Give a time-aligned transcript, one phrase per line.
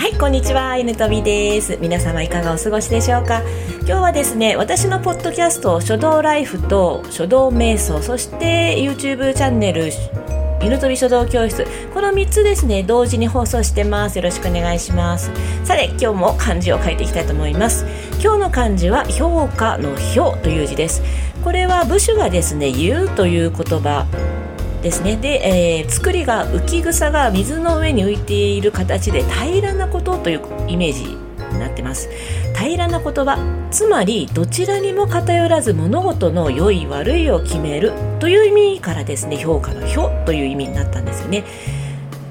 [0.00, 1.76] はいこんにちは犬飛びです。
[1.76, 3.42] 皆様いかがお過ごしでしょうか？
[3.80, 9.90] 今日はですね私のポッドキャスト書道ライフと書道瞑想そして YouTube チャンネル
[10.62, 11.66] 犬飛び書道教室。
[11.92, 14.16] この3つですね同時に放送してます。
[14.16, 15.30] よろしくお願いします。
[15.66, 17.84] さて今日も漢字を書いていきたいと思います。
[18.22, 21.02] 今日の漢字は評価の評という字です。
[21.44, 24.06] これは部首がですね言うという言葉。
[24.82, 25.16] ですね。
[25.16, 32.08] で、えー、作りが浮き草が水の上に浮いている形で平らなことというイメージになってます。
[32.56, 33.38] 平らな言葉
[33.70, 41.44] つまりどちらにも偏らず物事の良い悪いを決めるという意味からですね評価の評という意味になったんですよね。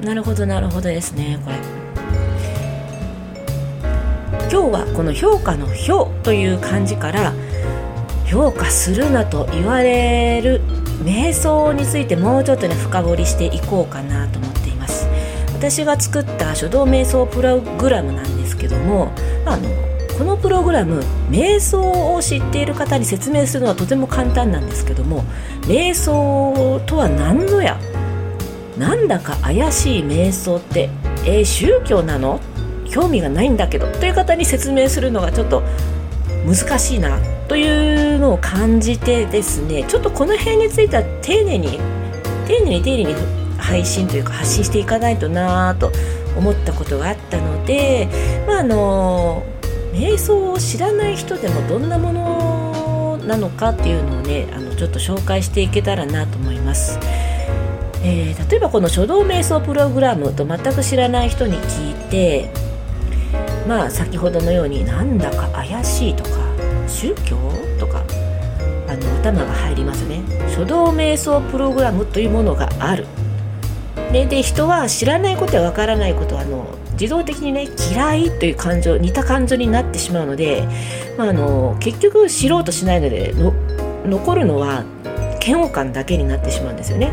[0.00, 1.56] なるほどなるほどですねこれ。
[4.50, 7.32] 今日はこの評価の評という漢字から
[8.26, 10.60] 評価するなと言われる
[11.02, 15.08] 瞑想についてもうちょっとね深掘りしていこうかなと思っています。
[15.54, 19.10] 私が作った書道瞑想プログラムなんですけども、
[19.46, 19.68] あ、あの
[20.18, 25.24] このプログラム瞑想を知っている方に説明するのはとても簡単なんですけども
[25.62, 27.78] 瞑想とは何ぞや
[28.78, 30.90] なんだか怪しい瞑想って
[31.24, 32.40] えー、宗教なの？
[32.88, 35.62] 興味がないんだけどという方に説明するのがちょっと
[36.46, 37.18] 難しいな。
[37.48, 41.78] というのを感じてですねちょっとこの辺については丁寧に
[42.46, 43.14] 丁寧に丁寧に
[43.58, 45.92] 配信というか発信していかないとなと
[46.36, 48.08] 思ったことがあったので
[48.46, 49.42] まああの
[49.92, 56.98] 瞑想を知らない人でもどんなものなのかっていうのをねあのちょっと紹介していけたらなと思います。
[58.02, 62.50] えー、例えばこの書道瞑想プログラムと全く知らない人に聞いて
[63.66, 66.45] まあ先ほどのようになんだか怪しいとか
[66.96, 67.36] 宗教
[67.78, 68.02] とか
[68.88, 70.22] あの頭が入りますね。
[70.48, 73.06] 書道瞑想プログラムというものがある。
[74.12, 80.66] でで人は知らないことやわからないことはあの自動的にね嫌いという感情似た感情になってしまうので、
[81.18, 83.52] まあ、あの結局知ろうとしないのでの
[84.06, 84.84] 残るのは
[85.44, 87.12] 嫌悪感だけになってしまうんですよね。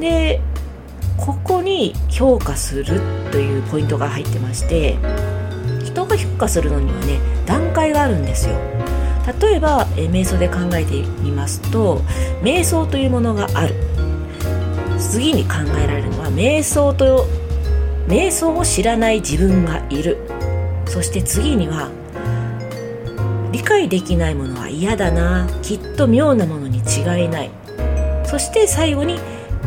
[0.00, 0.40] で
[1.18, 3.00] ここに評価する
[3.30, 4.96] というポイントが入ってまして
[5.84, 8.71] 人が評価するのにはね段階があるんですよ。
[9.40, 11.98] 例えば、え瞑想で考えてみますと
[12.42, 13.74] 瞑想というものがある。
[14.98, 17.26] 次に考えられるのは瞑想と
[18.06, 20.18] 瞑想を知らない自分がいる。
[20.86, 21.90] そして次には
[23.52, 27.50] 理解できないものは嫌だなきっと妙なものに違いない。
[28.24, 29.18] そして最後に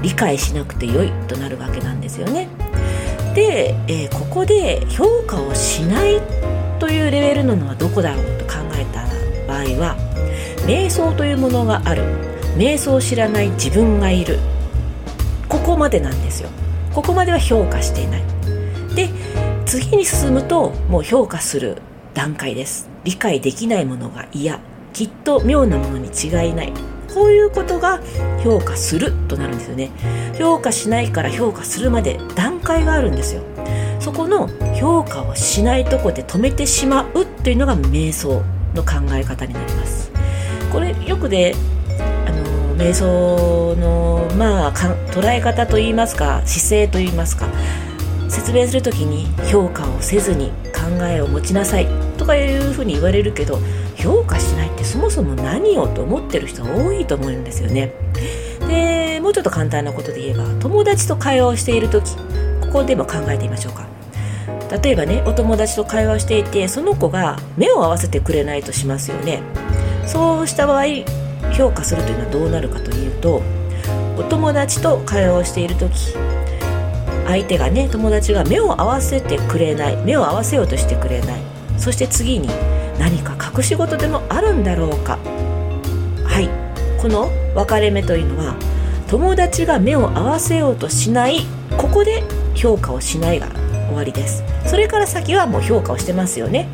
[0.01, 2.47] 理解しなくてよいとなるわけなんですよね。
[3.33, 6.21] で、えー、ここで評価をしない
[6.79, 9.05] というレベルなのはどこだろうと考えた
[9.45, 9.95] 場合は
[10.65, 12.03] 瞑想というものがある。
[12.57, 14.39] 瞑想を知らない自分がいる。
[15.49, 16.49] ここまでなんですよ。
[16.93, 18.23] ここまでは評価していない。
[18.95, 19.09] で
[19.65, 21.77] 次に進むともう評価する
[22.13, 22.89] 段階です。
[23.03, 24.59] 理解できないものが嫌。
[24.93, 26.73] きっと妙なものに違いない。
[27.13, 28.01] こういうことが
[28.43, 29.91] 評価するとなるんですよね。
[30.37, 33.41] 評価しないから評価するまで段階があるんですよ。
[33.99, 38.43] そこの評価をしないとこで止めてしまうというのが瞑想。
[38.75, 40.11] の考え方になります
[40.71, 41.55] これよくで、
[42.27, 47.47] あの瞑想のまあ捉え方といいますか姿勢といいますか
[48.29, 51.87] 説明する時に評価をせずに考えを持ちなさい
[52.17, 53.59] とかいうふうに言われるけど
[53.95, 57.93] 評価しないってそもそも何をと思ってる人多いと思うんですよね。
[58.67, 62.15] でもうちょっと簡単なことで言えば友達と会話をしている時
[62.61, 63.94] ここでも考えてみましょうか。
[64.81, 69.41] 例えばねお友達と会話していてその子が目を合わせてくれないとしますよね。
[70.05, 70.85] そうした場合
[71.51, 73.41] 評価するというのはどうなるかというと
[74.17, 76.13] お友達と会話をしている時
[77.27, 81.41] 相手がね友達が目を合わせてくれない目を合わせようとしてくれない。
[81.77, 82.47] そして次に
[82.99, 85.17] 何か隠し事でもあるんだろうか。
[86.23, 86.49] はい。
[87.01, 88.55] この分かれ目というのは
[89.07, 91.41] 友達が目を合わせようとしない
[91.77, 92.23] ここで
[92.55, 93.47] 評価をしないが
[93.87, 94.54] 終わりです。
[94.65, 96.67] それから先はもう評価をしてますよね。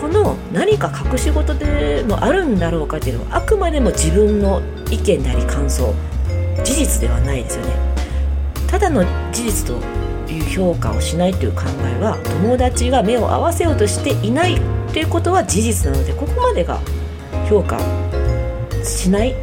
[0.00, 4.60] この何か隠し事でもあるんだろうかというのはあくまでも自分の
[4.90, 5.94] 意見であり感想。
[6.64, 7.72] 事実ではないですよね。
[8.66, 9.80] ただの事実と
[10.30, 14.60] いう評価をしないという考えは友達が目を合わせようとしていない
[14.92, 16.80] ということは事実なのでここまでが
[17.48, 17.78] 評価
[18.82, 19.34] しない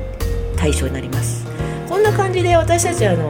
[0.57, 1.45] 対象になります。
[1.87, 3.29] こんな感じで私たちあの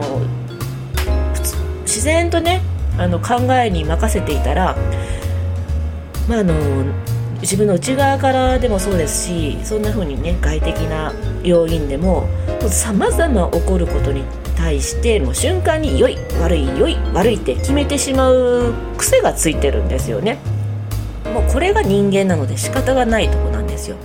[1.82, 2.62] 自然とね
[2.98, 4.76] あの考えに任せていたら
[6.28, 6.54] まああの
[7.40, 11.12] 自分の内側からでもそうですしそんな風にね外的な
[11.42, 12.26] 要因でも
[12.68, 14.24] さまざま起こることに
[14.56, 20.38] 対してもう瞬間に良い悪い良い悪いって決めてしまう癖がついてるんですよね。
[21.34, 23.96] もうこれが人間なので仕方がないとこなんですよ。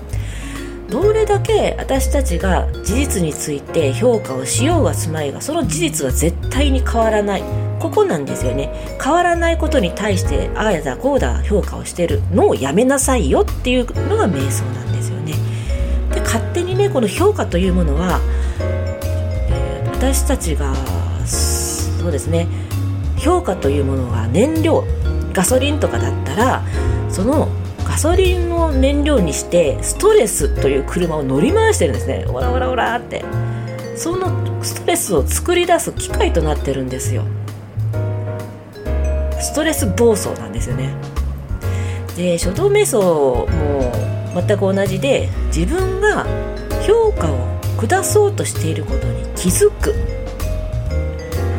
[0.90, 7.44] どれだけ私たちが事実について評価をしようがすまいがその事実は絶対に変わらない。
[7.80, 8.98] ここなんですよね。
[9.02, 15.34] 変わらないことに対してああやだこうだ評価をしてるのをやめなさいよっていうのが瞑想なんですよね。
[16.14, 18.20] で勝手にねこの評価というものは、
[18.60, 20.74] えー、私たちが
[21.26, 22.48] そうですね。
[23.18, 24.86] 評価というものが燃料
[25.34, 26.64] ガソリンとかだったら
[27.10, 27.50] その
[28.00, 32.26] ソリンを燃料にしてストレスという車を乗り回してるんですね。
[32.30, 33.26] オラオラオラって。
[33.98, 37.26] そのストレスを作り出す機械となってるんですよ。
[39.42, 40.94] ストレス暴走なんですよね。
[42.16, 43.92] で初動瞑想も
[44.34, 46.26] 全く同じで自分が
[46.88, 47.36] 評価を
[47.82, 49.94] 下そうとしていることに気づく。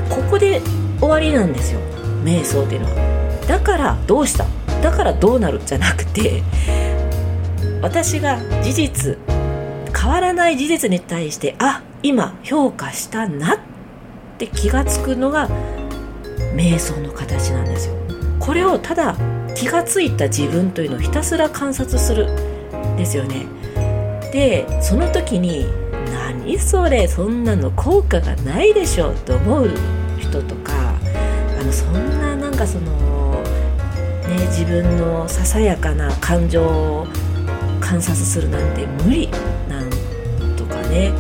[0.09, 0.63] ここで
[1.01, 1.81] 終わりなんですよ。
[2.25, 3.41] 瞑想っていうのは。
[3.47, 4.47] だからどうした？
[4.83, 6.43] だからどうなるじゃなくて
[7.83, 9.19] 私が事実
[9.97, 13.59] 変わらない事実に対してあ今評価したなっ
[14.39, 15.49] て気が付くのが
[16.55, 17.95] 瞑想の形なんですよ。
[18.39, 19.17] これをただ
[19.55, 22.31] 気が付いた自分というのをひたすら観察する
[22.95, 23.47] んですよね。
[24.33, 25.67] でその時に
[26.11, 29.71] 何それそんなの効果がないでしょと思う
[30.19, 30.73] 人とか
[31.61, 33.00] あのそんななんかその、
[34.61, 37.07] 自分のささやかな感情を
[37.81, 39.31] 観察するなんて無理
[39.71, 39.89] なん
[40.55, 41.13] とかね。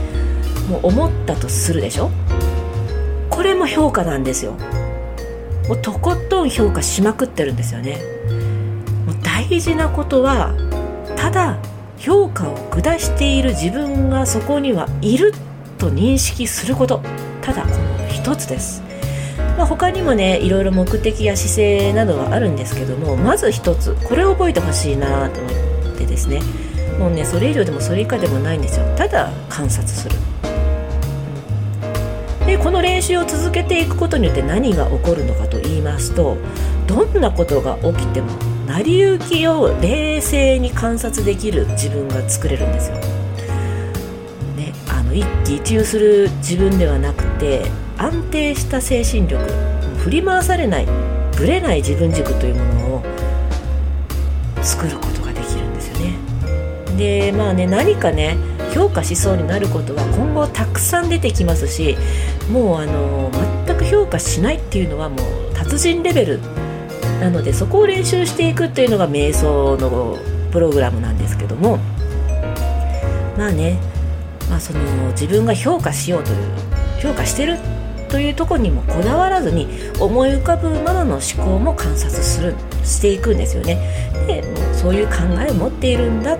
[0.68, 2.10] もう思ったとするでしょ？
[3.30, 4.52] これも評価なんですよ。
[5.68, 7.96] もうとことん評価しまくってるんですよね。
[9.06, 10.54] もう大事なことは
[11.16, 11.58] ただ
[11.96, 15.32] 評価を下している自分がそこにはいる
[15.78, 17.00] と認識すること。
[17.40, 18.82] ただこの一つです。
[19.60, 26.40] まあ、他にもねいろいろ目的や姿勢などはあるんですけどもまず一つこれを覚えてほしいなと思ってですね。
[26.98, 28.86] もうねそれ以上でもそれ以下でもないんですよ。
[28.96, 30.16] ただ観察する、
[32.46, 36.38] でこの練習を続けていくことによって何が起こるのかと言いますと
[36.86, 38.28] どんなことが起きても
[38.66, 42.96] 成り行きを冷静に観察できる自分が作れるんですよ。
[44.56, 47.66] ね、あの一喜一憂する自分ではなくて
[48.00, 49.44] 安定した精神力
[49.98, 50.86] 振り回されない
[51.36, 53.02] ぶれない自分軸というものを
[54.62, 56.16] 作ることができるんですよね。
[56.96, 58.38] でまあね何かね
[58.72, 61.98] 評価しそうになることは今後たくさん出てきますし
[62.50, 63.30] もうあの
[63.66, 66.40] 全く評価しないっていうのはもう達人レベル
[67.20, 70.16] なのでそこを練習していくっていうのが瞑想の
[70.52, 71.78] プログラムなんですけども
[73.36, 73.78] まあね、
[74.48, 76.36] まあ、その自分が評価しようという
[77.02, 77.58] 評価してる
[78.10, 79.68] というとこにもこだわらずに
[80.00, 82.54] 思い浮かぶままの思考も観察する
[82.84, 83.78] していくんですよね。
[84.26, 85.14] でもうそういう考
[85.46, 86.36] えを持っているんだ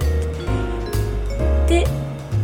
[1.67, 1.87] で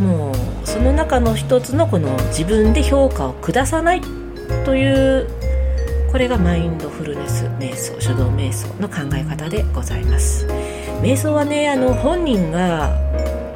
[0.00, 4.00] もうその中の一つのこの自分で評価を下さない
[4.64, 5.28] という
[6.10, 10.46] これがマインドフルネス瞑想書道瞑想の考え方でございます
[11.02, 12.90] 瞑想はねあの本人が、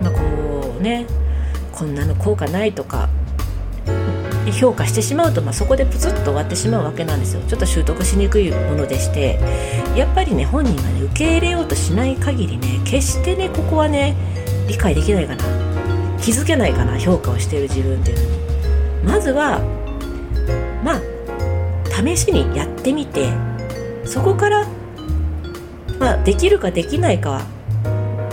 [0.00, 1.06] まあ、こうね
[1.72, 3.08] こんなの効果ないとか
[4.52, 7.42] 評価してしまうと、まあ、そこでプツッと終わってしまうわけなんですよ。
[7.48, 9.38] ちょっと習得しにくいものでして。
[9.96, 14.14] やっぱりね本人がね受け入れようとしない限りね決してねここはね
[14.68, 15.44] 理解できないかな。
[16.20, 18.40] 気づけないかな評価をしている自分っていうのに。
[19.04, 19.60] まずは
[20.84, 21.00] まあ
[21.90, 23.30] 試しにやってみて
[24.04, 24.66] そこから、
[25.98, 27.42] まあ、できるかできないかは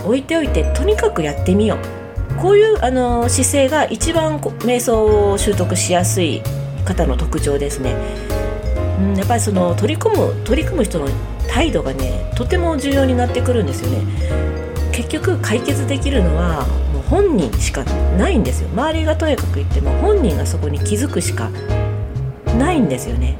[0.04, 1.97] 置いておいてとにかくやってみよう。
[2.40, 6.42] こういうあの姿勢が一番瞑想を習得しやすい
[6.84, 7.94] 方の特徴ですね。
[9.00, 11.08] うん、やっぱりその取り組む取り組む人の
[11.48, 14.48] 態度がねとても重要になってくるんですよね。
[14.98, 17.84] 結局解決できるのはもう本人しか
[18.18, 21.50] ないんですよ周りがとにかく言っても本人がそこに気づくしか
[22.58, 23.36] ないんですよね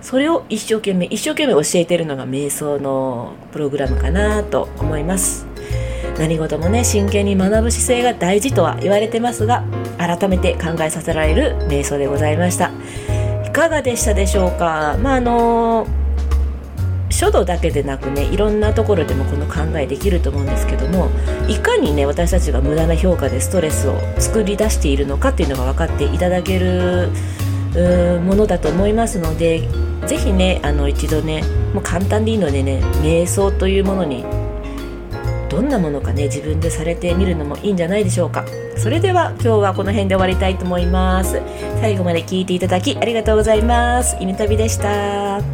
[0.00, 5.51] それを一生懸命一生懸命教えてるのが瞑想のプログラムかなと思います
[6.18, 9.64] 何事もね真剣に学ぶ姿勢が大事とは言われてますが
[9.98, 12.70] 改めて考えさせられる瞑想でございました。
[13.46, 14.96] いかがでしたでしょうか？
[15.02, 15.86] まああの
[17.10, 21.10] 書道だけでなくねいろんなところでもこの考えできると思うんですけども
[21.46, 27.10] いかにね私たちが無駄な評価でストレスを作り出しているのかっていうのが分かっていただける
[28.22, 29.68] ものだと思いますので
[30.06, 31.42] 是非ねあの一度ね
[31.74, 34.24] もう簡単でいいのでね瞑想というものに
[35.52, 38.46] どんなものかね自分でされてみるのもいいんじゃないでしょうか。
[38.78, 41.42] それでは今日はこの辺で終わりたいと思います。
[41.78, 44.16] 最後まで聞いていただきありがとうございます。
[44.18, 45.51] 犬旅でした。